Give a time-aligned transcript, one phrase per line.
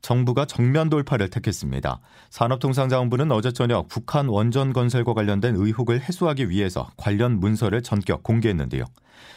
[0.00, 2.00] 정부가 정면 돌파를 택했습니다.
[2.30, 8.84] 산업통상자원부는 어제 저녁 북한 원전 건설과 관련된 의혹을 해소하기 위해서 관련 문서를 전격 공개했는데요.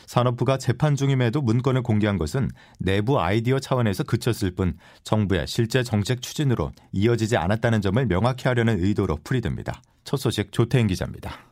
[0.06, 6.72] 산업부가 재판 중임에도 문건을 공개한 것은 내부 아이디어 차원에서 그쳤을 뿐 정부의 실제 정책 추진으로
[6.92, 9.82] 이어지지 않았다는 점을 명확히 하려는 의도로 풀이됩니다.
[10.04, 11.51] 첫 소식 조태인 기자입니다.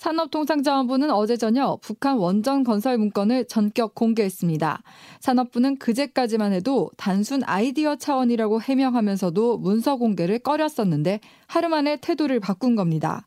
[0.00, 4.82] 산업통상자원부는 어제 저녁 북한 원전 건설 문건을 전격 공개했습니다.
[5.20, 13.26] 산업부는 그제까지만 해도 단순 아이디어 차원이라고 해명하면서도 문서 공개를 꺼렸었는데 하루 만에 태도를 바꾼 겁니다.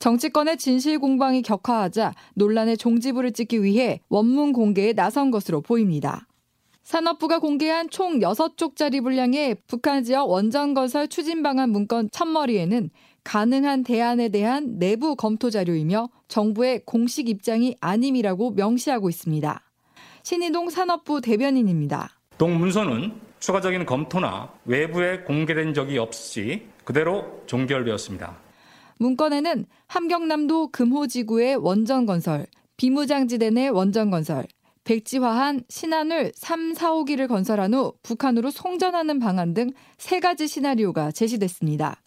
[0.00, 6.26] 정치권의 진실 공방이 격화하자 논란의 종지부를 찍기 위해 원문 공개에 나선 것으로 보입니다.
[6.82, 12.90] 산업부가 공개한 총 6쪽짜리 분량의 북한 지역 원전 건설 추진 방안 문건 첫머리에는
[13.24, 19.62] 가능한 대안에 대한 내부 검토 자료이며 정부의 공식 입장이 아님이라고 명시하고 있습니다.
[20.22, 22.10] 신희동 산업부 대변인입니다.
[22.38, 28.36] 동 문서는 추가적인 검토나 외부에 공개된 적이 없이 그대로 종결되었습니다.
[28.98, 34.46] 문건에는 함경남도 금호지구의 원전 건설, 비무장지대 내 원전 건설,
[34.84, 42.00] 백지화한 신한울 3, 4, 5기를 건설한 후 북한으로 송전하는 방안 등 세 가지 시나리오가 제시됐습니다.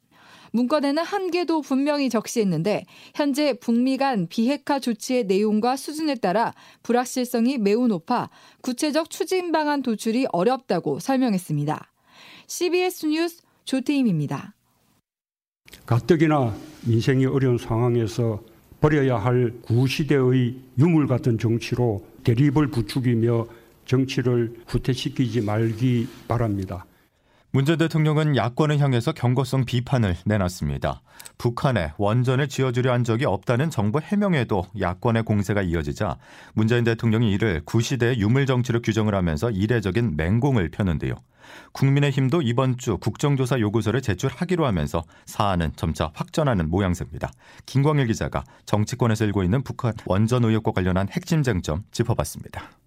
[0.51, 2.85] 문건에는 한계도 분명히 적시했는데
[3.15, 8.29] 현재 북미 간 비핵화 조치의 내용과 수준에 따라 불확실성이 매우 높아
[8.61, 11.91] 구체적 추진 방안 도출이 어렵다고 설명했습니다.
[12.47, 14.53] CBS 뉴스 조태임입니다.
[15.85, 16.53] 가뜩이나
[16.85, 18.41] 인생이 어려운 상황에서
[18.81, 23.47] 버려야 할 구시대의 유물 같은 정치로 대립을 부추기며
[23.85, 26.85] 정치를 후퇴시키지 말기 바랍니다.
[27.53, 31.01] 문재 대통령은 야권을 향해서 경고성 비판을 내놨습니다.
[31.37, 36.17] 북한에 원전을 지어주려 한 적이 없다는 정부 해명에도 야권의 공세가 이어지자
[36.53, 41.15] 문재인 대통령이 이를 구시대의 유물 정치로 규정을 하면서 이례적인 맹공을 펴는데요.
[41.73, 47.31] 국민의힘도 이번 주 국정조사 요구서를 제출하기로 하면서 사안은 점차 확전하는 모양새입니다.
[47.65, 52.80] 김광일 기자가 정치권에서 일고 있는 북한 원전 의혹과 관련한 핵심 쟁점 짚어봤습니다.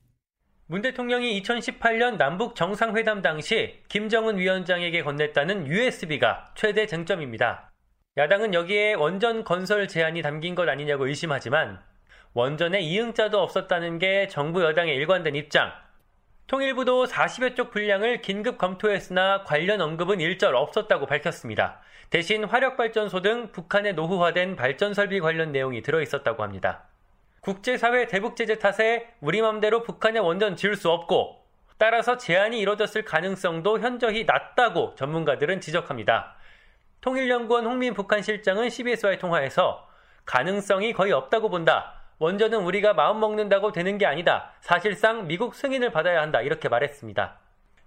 [0.66, 7.70] 문 대통령이 2018년 남북 정상회담 당시 김정은 위원장에게 건넸다는 USB가 최대 쟁점입니다.
[8.16, 11.82] 야당은 여기에 원전 건설 제한이 담긴 것 아니냐고 의심하지만
[12.32, 15.70] 원전에 이응자도 없었다는 게 정부 여당의 일관된 입장.
[16.46, 21.82] 통일부도 40여 쪽 분량을 긴급 검토했으나 관련 언급은 일절 없었다고 밝혔습니다.
[22.08, 26.88] 대신 화력발전소 등 북한에 노후화된 발전 설비 관련 내용이 들어 있었다고 합니다.
[27.44, 31.44] 국제사회 대북제재 탓에 우리 맘대로 북한에 원전 지을 수 없고
[31.76, 36.36] 따라서 제한이 이뤄졌을 가능성도 현저히 낮다고 전문가들은 지적합니다.
[37.02, 39.86] 통일연구원 홍민 북한 실장은 CBS와의 통화에서
[40.24, 42.00] 가능성이 거의 없다고 본다.
[42.18, 44.54] 원전은 우리가 마음 먹는다고 되는 게 아니다.
[44.62, 46.40] 사실상 미국 승인을 받아야 한다.
[46.40, 47.38] 이렇게 말했습니다.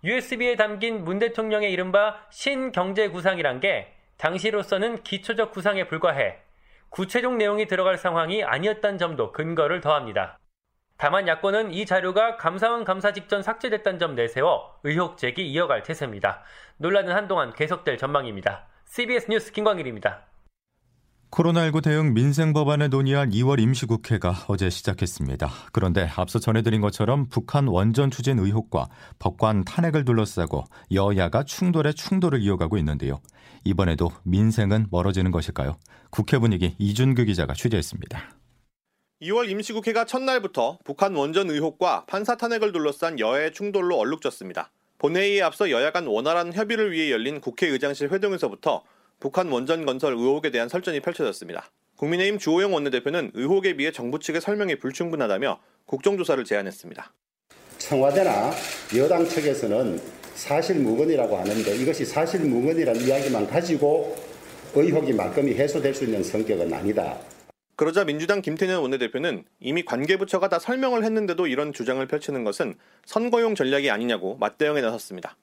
[0.04, 6.47] USB에 담긴 문 대통령의 이른바 신경제 구상이란 게 당시로서는 기초적 구상에 불과해
[6.90, 10.40] 구체적 내용이 들어갈 상황이 아니었다는 점도 근거를 더합니다.
[10.98, 16.44] 다만 야권은 이 자료가 감사원 감사 직전 삭제됐다는 점 내세워 의혹 제기 이어갈 태세입니다.
[16.78, 18.66] 논란은 한동안 계속될 전망입니다.
[18.86, 20.24] CBS 뉴스 김광일입니다.
[21.32, 25.50] 코로나19 대응 민생 법안을 논의할 2월 임시국회가 어제 시작했습니다.
[25.74, 28.88] 그런데 앞서 전해드린 것처럼 북한 원전 추진 의혹과
[29.20, 33.20] 법관 탄핵을 둘러싸고 여야가 충돌에 충돌을 이어가고 있는데요.
[33.66, 35.78] 이번에도 민생은 멀어지는 것일까요?
[36.10, 38.38] 국회 분위기 이준규 기자가 취재했습니다.
[39.22, 44.72] 2월 임시국회가 첫날부터 북한 원전 의혹과 판사 탄핵을 둘러싼 여야의 충돌로 얼룩졌습니다.
[45.00, 48.84] 본회의에 앞서 여야 간 원활한 협의를 위해 열린 국회의장실 회동에서부터
[49.20, 51.72] 북한 원전 건설 의혹에 대한 설전이 펼쳐졌습니다.
[51.96, 57.12] 국민의힘 주호영 원내대표는 의혹에 비해 정부 측의 설명이 불충분하다며 국정조사를 제안했습니다.
[57.80, 58.52] 청와대나
[58.98, 60.00] 여당 측에서는
[60.36, 64.16] 사실무근이라고 하는데 이것이 사실무근이라는 이야기만 가지고
[64.76, 67.18] 의혹이 말끔히 해소될 수 있는 성격은 아니다.
[67.76, 72.76] 그러자 민주당 김태년 원내대표는 이미 관계부처가 다 설명을 했는데도 이런 주장을 펼치는 것은
[73.06, 75.36] 선거용 전략이 아니냐고 맞대응에 나섰습니다.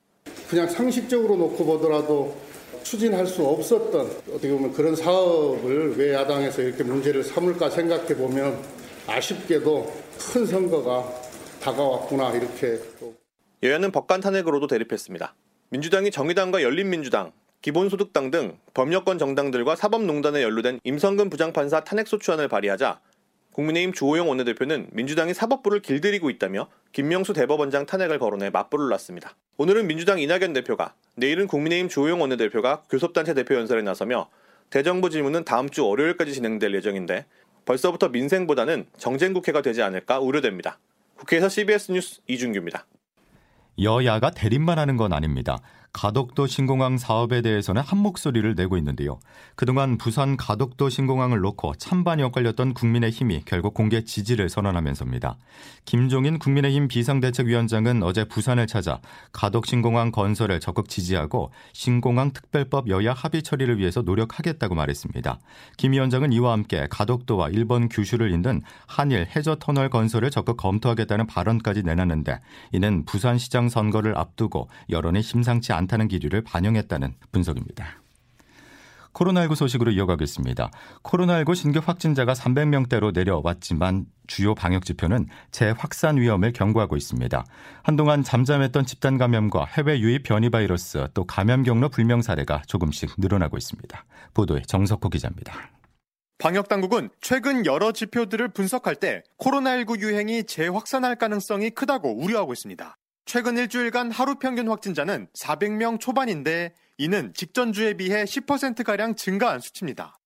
[0.49, 2.37] 그냥 상식적으로 놓고 보더라도
[2.85, 8.63] 추진할 수 없었던 어떻게 보면 그런 사업을 왜 야당에서 이렇게 문제를 삼을까 생각해 보면
[9.07, 9.93] 아쉽게도
[10.33, 11.11] 큰 선거가
[11.61, 12.79] 다가왔구나 이렇게
[13.63, 15.35] 여야는 법관 탄핵으로도 대립했습니다.
[15.71, 17.33] 민주당이 정의당과 열린민주당,
[17.63, 23.01] 기본소득당 등 범여권 정당들과 사법농단에 연루된 임성근 부장판사 탄핵소추안을 발의하자
[23.55, 29.37] 국민의힘 주호영 원내대표는 민주당이 사법부를 길들이고 있다며 김명수 대법원장 탄핵을 거론해 맞불을 놨습니다.
[29.59, 34.29] 오늘은 민주당 이낙연 대표가, 내일은 국민의힘 주호영 원내대표가 교섭단체 대표 연설에 나서며
[34.71, 37.27] 대정부 질문은 다음 주 월요일까지 진행될 예정인데
[37.65, 40.81] 벌써부터 민생보다는 정쟁국회가 되지 않을까 우려됩니다.
[41.17, 42.87] 국회에서 CBS 뉴스 이준규입니다.
[43.81, 45.59] 여야가 대립만 하는 건 아닙니다.
[45.95, 49.21] 가덕도 신공항 사업에 대해서는 한 목소리를 내고 있는데요.
[49.55, 55.39] 그동안 부산 가덕도 신공항을 놓고 찬반이 엇갈렸던 국민의힘이 결국 공개 지지를 선언하면서입니다.
[55.85, 59.01] 김종인 국민의힘 비상대책위원장은 어제 부산을 찾아
[59.31, 65.39] 가덕 신공항 건설을 적극 지지하고 신공항 특별법 여야 합의 처리를 위해서 노력하겠다고 말했습니다.
[65.77, 71.85] 김 위원장은 이와 함께 가덕도와 일본 규슈를 잇는 한일 해저 터널 건설을 적극 검토하겠다는 발언까지
[71.85, 72.41] 내놨는데
[72.73, 78.01] 이는 부산시장 선거를 앞두고 여론이 심상치 않 않다는 기류를 반영했다는 분석입니다.
[79.15, 80.71] 코로나19 소식으로 이어가겠습니다.
[81.05, 87.45] 코로나19 신규 확진자가 300명대로 내려왔지만 주요 방역 지표는 재확산 위험을 경고하고 있습니다.
[87.85, 93.57] 한동안 잠잠했던 집단 감염과 해외 유입 변이 바이러스 또 감염 경로 불명 사례가 조금씩 늘어나고
[93.57, 94.05] 있습니다.
[94.35, 95.71] 보도에 정석호 기자입니다.
[96.39, 102.97] 방역 당국은 최근 여러 지표들을 분석할 때 코로나19 유행이 재확산할 가능성이 크다고 우려하고 있습니다.
[103.25, 110.19] 최근 일주일간 하루 평균 확진자는 400명 초반인데 이는 직전주에 비해 10%가량 증가한 수치입니다.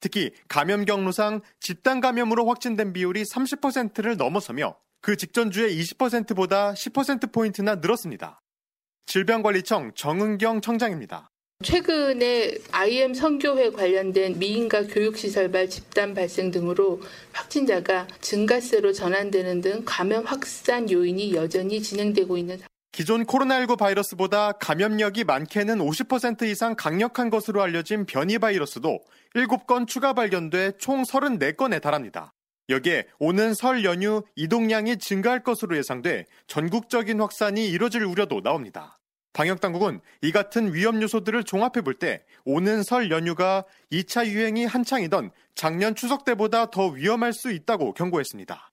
[0.00, 8.42] 특히 감염 경로상 집단 감염으로 확진된 비율이 30%를 넘어서며 그 직전주의 20%보다 10%포인트나 늘었습니다.
[9.06, 11.30] 질병관리청 정은경 청장입니다.
[11.64, 17.00] 최근에 IM 선교회 관련된 미인과 교육시설발 집단 발생 등으로
[17.32, 22.58] 확진자가 증가세로 전환되는 등 감염 확산 요인이 여전히 진행되고 있는
[22.92, 29.00] 기존 코로나19 바이러스보다 감염력이 많게는 50% 이상 강력한 것으로 알려진 변이 바이러스도
[29.34, 32.34] 7건 추가 발견돼 총 34건에 달합니다.
[32.68, 38.98] 여기에 오는 설 연휴 이동량이 증가할 것으로 예상돼 전국적인 확산이 이뤄질 우려도 나옵니다.
[39.34, 45.94] 방역당국은 이 같은 위험 요소들을 종합해 볼 때 오는 설 연휴가 2차 유행이 한창이던 작년
[45.94, 48.70] 추석 때보다 더 위험할 수 있다고 경고했습니다.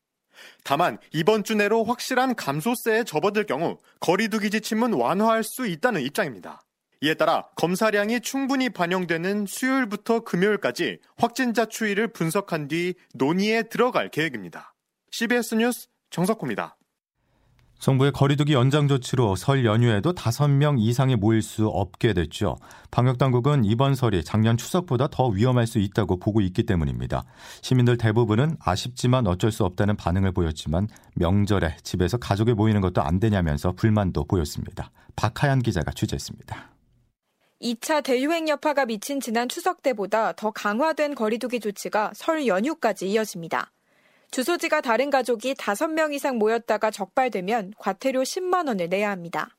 [0.63, 6.61] 다만 이번 주 내로 확실한 감소세에 접어들 경우 거리두기 지침은 완화할 수 있다는 입장입니다.
[7.01, 14.73] 이에 따라 검사량이 충분히 반영되는 수요일부터 금요일까지 확진자 추이를 분석한 뒤 논의에 들어갈 계획입니다.
[15.11, 16.77] CBS 뉴스 정석호입니다.
[17.81, 22.57] 정부의 거리두기 연장 조치로 설 연휴에도 5명 이상이 모일 수 없게 됐죠.
[22.91, 27.23] 방역당국은 이번 설이 작년 추석보다 더 위험할 수 있다고 보고 있기 때문입니다.
[27.63, 33.71] 시민들 대부분은 아쉽지만 어쩔 수 없다는 반응을 보였지만 명절에 집에서 가족이 모이는 것도 안 되냐면서
[33.71, 34.91] 불만도 보였습니다.
[35.15, 36.69] 박하연 기자가 취재했습니다.
[37.63, 43.71] 2차 대유행 여파가 미친 지난 추석 때보다 더 강화된 거리두기 조치가 설 연휴까지 이어집니다.
[44.31, 49.57] 주소지가 다른 가족이 5명 이상 모였다가 적발되면 과태료 10만 원을 내야 합니다.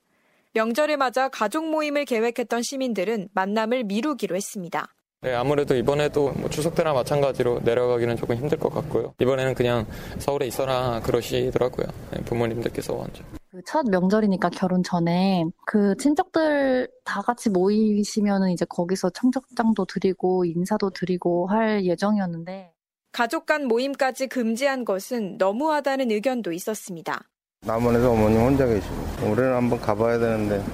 [0.54, 4.86] 명절을 맞아 가족 모임을 계획했던 시민들은 만남을 미루기로 했습니다.
[5.20, 9.14] 네, 아무래도 이번에도 뭐 추석 때나 마찬가지로 내려가기는 조금 힘들 것 같고요.
[9.20, 9.86] 이번에는 그냥
[10.19, 11.86] 서울에 있어라 그러시더라고요.
[12.10, 13.26] 네, 부모님들께서 완전.
[13.50, 21.46] 그첫 명절이니까 결혼 전에 그 친척들 다 같이 모이시면은 이제 거기서 청첩장도 드리고 인사도 드리고
[21.48, 22.72] 할 예정이었는데
[23.12, 27.28] 가족 간 모임까지 금지한 것은 너무하다는 의견도 있었습니다.
[27.61, 30.64] 남원에서 어머님 혼자 계시고 올해는 한번 가봐야 되는데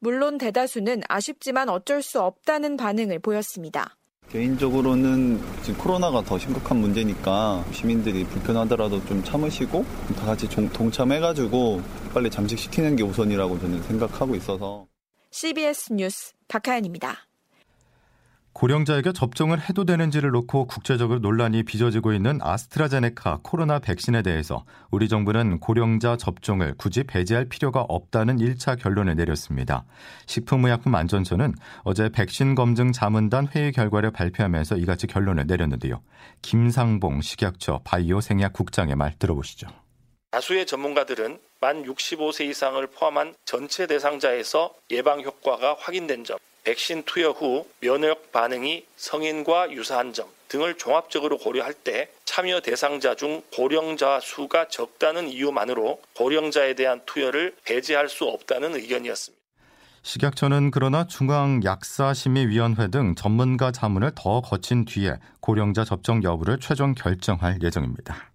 [0.00, 3.94] 물론 대다수는 아쉽지만 어쩔 수 없다는 반응을 보였습니다.
[4.30, 9.84] 개인적으로는 지금 코로나가 더 심각한 문제니까 시민들이 불편하더라도 좀 참으시고
[10.16, 11.80] 다 같이 동참해가지고
[12.12, 14.86] 빨리 잠식시키는 게 우선이라고 저는 생각하고 있어서
[15.30, 17.26] CBS 뉴스 박하연입니다.
[18.56, 25.60] 고령자에게 접종을 해도 되는지를 놓고 국제적으로 논란이 빚어지고 있는 아스트라제네카 코로나 백신에 대해서 우리 정부는
[25.60, 29.84] 고령자 접종을 굳이 배제할 필요가 없다는 1차 결론을 내렸습니다.
[30.24, 36.00] 식품의약품안전처는 어제 백신 검증 자문단 회의 결과를 발표하면서 이같이 결론을 내렸는데요.
[36.40, 39.66] 김상봉 식약처 바이오 생약 국장의 말 들어보시죠.
[40.30, 47.64] 다수의 전문가들은 만 65세 이상을 포함한 전체 대상자에서 예방 효과가 확인된 점, 백신 투여 후
[47.78, 55.28] 면역 반응이 성인과 유사한 점 등을 종합적으로 고려할 때 참여 대상자 중 고령자 수가 적다는
[55.28, 59.40] 이유만으로 고령자에 대한 투여를 배제할 수 없다는 의견이었습니다.
[60.02, 68.30] 식약처는 그러나 중앙약사심의위원회 등 전문가 자문을 더 거친 뒤에 고령자 접종 여부를 최종 결정할 예정입니다.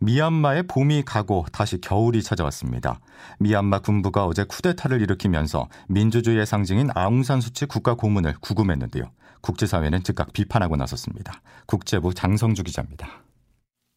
[0.00, 3.00] 미얀마의 봄이 가고 다시 겨울이 찾아왔습니다.
[3.40, 9.10] 미얀마 군부가 어제 쿠데타를 일으키면서 민주주의의 상징인 아웅산 수치 국가 고문을 구금했는데요.
[9.40, 11.42] 국제사회는 즉각 비판하고 나섰습니다.
[11.66, 13.24] 국제부 장성주 기자입니다.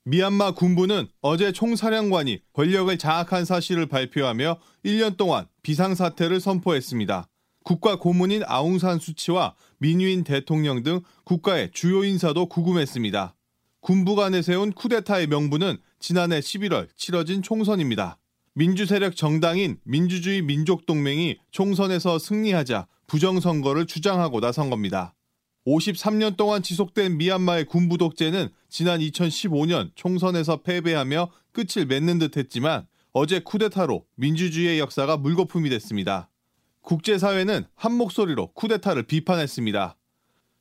[0.06, 7.28] 미얀마 군부는 어제 총사령관이 권력을 장악한 사실을 발표하며 1년 동안 비상사태를 선포했습니다.
[7.64, 13.36] 국가 고문인 아웅산 수치와 민유인 대통령 등 국가의 주요 인사도 구금했습니다.
[13.82, 18.18] 군부가 내세운 쿠데타의 명분은 지난해 11월 치러진 총선입니다.
[18.56, 25.14] 민주세력 정당인 민주주의 민족동맹이 총선에서 승리하자 부정선거를 주장하고 나선 겁니다.
[25.68, 33.40] 53년 동안 지속된 미얀마의 군부 독재는 지난 2015년 총선에서 패배하며 끝을 맺는 듯 했지만 어제
[33.40, 36.30] 쿠데타로 민주주의의 역사가 물거품이 됐습니다.
[36.82, 39.98] 국제사회는 한 목소리로 쿠데타를 비판했습니다.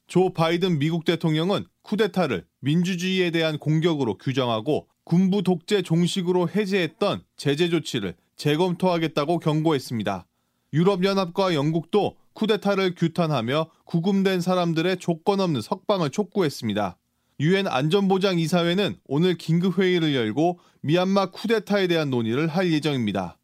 [0.06, 8.14] 조 바이든 미국 대통령은 쿠데타를 민주주의에 대한 공격으로 규정하고 군부 독재 종식으로 해제했던 제재 조치를
[8.36, 10.24] 재검토하겠다고 경고했습니다.
[10.72, 16.96] 유럽연합과 영국도 쿠데타를 규탄하며 구금된 사람들의 조건 없는 석방을 촉구했습니다.
[17.40, 23.36] 유엔 안전보장 이사회는 오늘 긴급 회의를 열고 미얀마 쿠데타에 대한 논의를 할 예정입니다.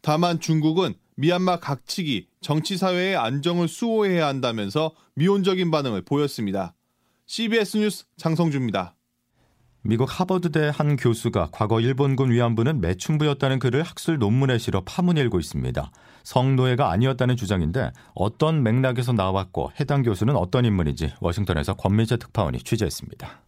[0.00, 6.74] 다만 중국은 미얀마 각 측이 정치사회의 안정을 수호해야 한다면서 미온적인 반응을 보였습니다.
[7.26, 8.96] CBS 뉴스 장성주입니다.
[9.84, 15.90] 미국 하버드대 한 교수가 과거 일본군 위안부는 매춘부였다는 글을 학술 논문에 실어 파문일고 있습니다.
[16.22, 23.42] 성노예가 아니었다는 주장인데 어떤 맥락에서 나왔고 해당 교수는 어떤 인물인지 워싱턴에서 권민재 특파원이 취재했습니다.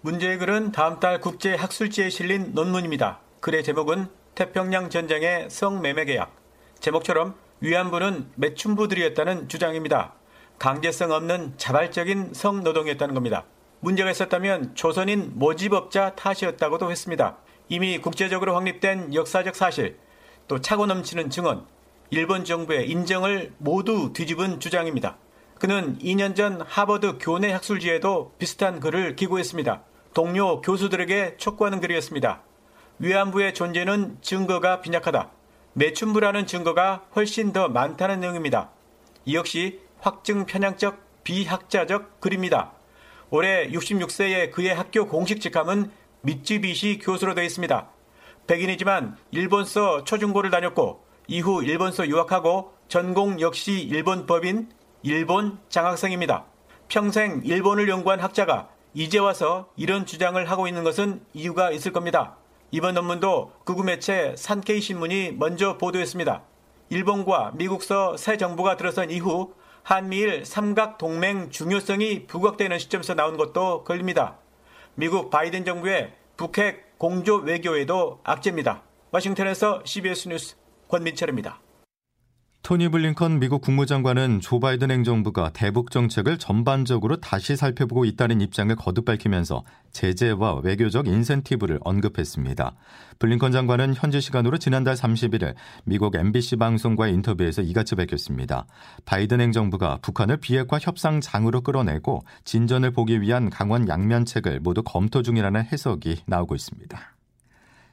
[0.00, 3.20] 문제의 글은 다음 달 국제 학술지에 실린 논문입니다.
[3.40, 6.34] 글의 제목은 태평양 전쟁의 성매매 계약.
[6.80, 10.14] 제목처럼 위안부는 매춘부들이었다는 주장입니다.
[10.58, 13.44] 강제성 없는 자발적인 성노동이었다는 겁니다.
[13.82, 17.36] 문제가 있었다면 조선인 모집업자 탓이었다고도 했습니다.
[17.68, 19.98] 이미 국제적으로 확립된 역사적 사실,
[20.46, 21.66] 또 차고 넘치는 증언,
[22.10, 25.16] 일본 정부의 인정을 모두 뒤집은 주장입니다.
[25.58, 29.82] 그는 2년 전 하버드 교내 학술지에도 비슷한 글을 기고했습니다.
[30.14, 32.40] 동료 교수들에게 촉구하는 글이었습니다.
[33.00, 35.28] 위안부의 존재는 증거가 빈약하다.
[35.72, 38.70] 매춘부라는 증거가 훨씬 더 많다는 내용입니다.
[39.24, 42.72] 이 역시 확증 편향적 비학자적 글입니다.
[43.34, 47.88] 올해 66세의 그의 학교 공식 직함은 미쯔비시 교수로 되어 있습니다.
[48.46, 54.68] 백인이지만 일본서 초중고를 다녔고 이후 일본서 유학하고 전공 역시 일본 법인
[55.02, 56.44] 일본 장학생입니다.
[56.88, 62.36] 평생 일본을 연구한 학자가 이제 와서 이런 주장을 하고 있는 것은 이유가 있을 겁니다.
[62.70, 66.42] 이번 논문도 극우 매체 산케이 신문이 먼저 보도했습니다.
[66.90, 74.38] 일본과 미국서 새 정부가 들어선 이후 한미일 삼각 동맹 중요성이 부각되는 시점에서 나온 것도 걸립니다.
[74.94, 78.82] 미국 바이든 정부의 북핵 공조 외교에도 악재입니다.
[79.10, 80.56] 워싱턴에서 CBS 뉴스
[80.88, 81.60] 권민철입니다.
[82.62, 89.04] 토니 블링컨 미국 국무장관은 조 바이든 행정부가 대북 정책을 전반적으로 다시 살펴보고 있다는 입장을 거듭
[89.04, 92.76] 밝히면서 제재와 외교적 인센티브를 언급했습니다.
[93.18, 98.66] 블링컨 장관은 현지 시간으로 지난달 31일 미국 MBC 방송과의 인터뷰에서 이같이 밝혔습니다.
[99.06, 106.22] 바이든 행정부가 북한을 비핵화 협상장으로 끌어내고 진전을 보기 위한 강원 양면책을 모두 검토 중이라는 해석이
[106.26, 107.12] 나오고 있습니다.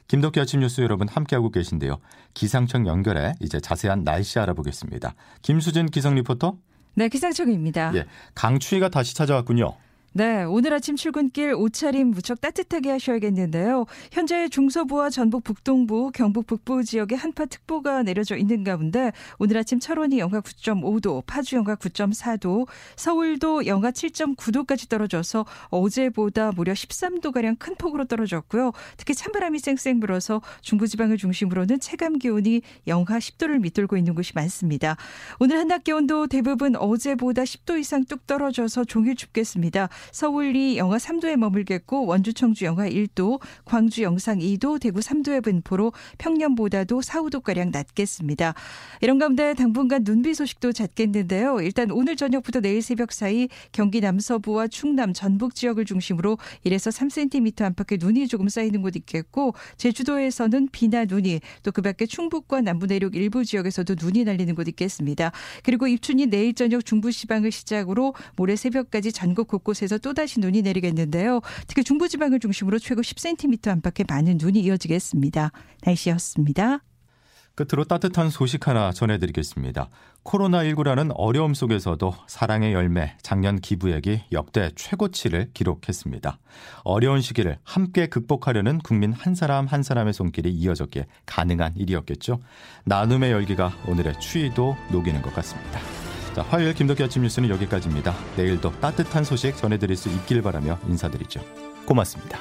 [0.10, 2.00] 김덕기 아침 뉴스 여러분 함께하고 계신데요.
[2.34, 5.14] 기상청 연결해 이제 자세한 날씨 알아보겠습니다.
[5.44, 6.58] 김수진 기상 리포터.
[6.96, 7.94] 네, 기상청입니다.
[7.96, 9.76] 예, 강추위가 다시 찾아왔군요.
[10.20, 13.86] 네, 오늘 아침 출근길 옷차림 무척 따뜻하게 하셔야겠는데요.
[14.12, 20.42] 현재 중서부와 전북 북동부, 경북 북부 지역에 한파특보가 내려져 있는 가운데 오늘 아침 철원이 영하
[20.42, 28.74] 9.5도, 파주 영하 9.4도, 서울도 영하 7.9도까지 떨어져서 어제보다 무려 13도 가량 큰 폭으로 떨어졌고요.
[28.98, 34.98] 특히 찬바람이 쌩쌩 불어서 중부지방을 중심으로는 체감 기온이 영하 10도를 밑돌고 있는 곳이 많습니다.
[35.40, 39.88] 오늘 한낮 기온도 대부분 어제보다 10도 이상 뚝 떨어져서 종일 춥겠습니다.
[40.12, 47.02] 서울이 영하 3도에 머물겠고 원주 청주 영하 1도, 광주 영상 2도, 대구 3도의 분포로 평년보다도
[47.02, 48.54] 4, 5도가량 낮겠습니다.
[49.02, 51.62] 이런 가운데 당분간 눈비 소식도 잦겠는데요.
[51.62, 57.98] 일단 오늘 저녁부터 내일 새벽 사이 경기 남서부와 충남, 전북 지역을 중심으로 1에서 3cm 안팎의
[58.00, 63.46] 눈이 조금 쌓이는 곳 있겠고 제주도에서는 비나 눈이 또 그 밖에 충북과 남부 내륙 일부
[63.46, 65.32] 지역에서도 눈이 날리는 곳 있겠습니다.
[65.64, 71.42] 그리고 입춘이 내일 저녁 중부 지방을 시작으로 모레 새벽까지 전국 곳곳에서 또다시 눈이 내리겠는데요.
[71.68, 75.52] 특히 중부지방을 중심으로 최고 10cm 안팎의 많은 눈이 이어지겠습니다.
[75.84, 76.82] 날씨였습니다.
[77.60, 79.90] 끝으로 따뜻한 소식 하나 전해드리겠습니다.
[80.24, 86.40] 코로나19라는 어려움 속에서도 사랑의 열매 작년 기부액이 역대 최고치를 기록했습니다.
[86.84, 92.40] 어려운 시기를 함께 극복하려는 국민 한 사람 한 사람의 손길이 이어졌기에 가능한 일이었겠죠.
[92.86, 96.09] 나눔의 열기가 오늘의 추위도 녹이는 것 같습니다.
[96.40, 98.16] 자, 화요일 김덕기 아침 뉴스는 여기까지입니다.
[98.38, 101.42] 내일도 따뜻한 소식 전해드릴 수 있길 바라며 인사드리죠.
[101.86, 102.40] 고맙습니다.